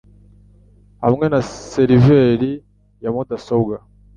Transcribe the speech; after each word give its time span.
hamwe 1.03 1.25
na 1.31 1.39
seriveri 1.71 2.51
ya 3.03 3.09
mudasobwa 3.13 3.75